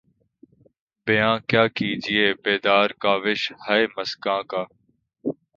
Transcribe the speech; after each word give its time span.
بیاں 1.05 1.35
کیا 1.49 1.63
کیجیے 1.75 2.25
بیداد 2.43 2.89
کاوش 3.01 3.41
ہائے 3.63 3.85
مژگاں 3.95 4.41
کا 4.49 4.61